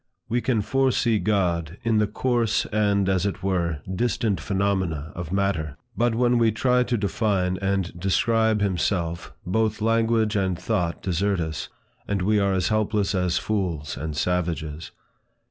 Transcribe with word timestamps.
We 0.27 0.41
can 0.41 0.63
foresee 0.63 1.19
God 1.19 1.77
in 1.83 1.99
the 1.99 2.07
coarse, 2.07 2.65
and, 2.73 3.07
as 3.07 3.23
it 3.23 3.43
were, 3.43 3.81
distant 3.87 4.41
phenomena 4.41 5.11
of 5.13 5.31
matter; 5.31 5.77
but 5.95 6.15
when 6.15 6.39
we 6.39 6.51
try 6.51 6.81
to 6.81 6.97
define 6.97 7.57
and 7.59 7.93
describe 7.99 8.61
himself, 8.61 9.31
both 9.45 9.79
language 9.79 10.35
and 10.35 10.57
thought 10.57 11.03
desert 11.03 11.39
us, 11.39 11.69
and 12.07 12.23
we 12.23 12.39
are 12.39 12.53
as 12.55 12.69
helpless 12.69 13.13
as 13.13 13.37
fools 13.37 13.95
and 13.95 14.17
savages. 14.17 14.89